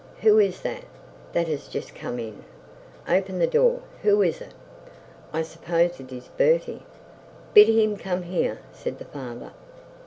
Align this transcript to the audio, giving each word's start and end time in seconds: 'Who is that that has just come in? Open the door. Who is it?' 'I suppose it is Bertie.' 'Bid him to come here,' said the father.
'Who 0.21 0.39
is 0.39 0.61
that 0.61 0.85
that 1.33 1.47
has 1.47 1.67
just 1.67 1.93
come 1.93 2.17
in? 2.17 2.43
Open 3.07 3.37
the 3.37 3.45
door. 3.45 3.81
Who 4.01 4.23
is 4.23 4.41
it?' 4.41 4.55
'I 5.31 5.43
suppose 5.43 5.99
it 5.99 6.11
is 6.11 6.27
Bertie.' 6.37 6.81
'Bid 7.53 7.67
him 7.67 7.97
to 7.97 8.03
come 8.03 8.23
here,' 8.23 8.61
said 8.73 8.97
the 8.97 9.05
father. 9.05 9.51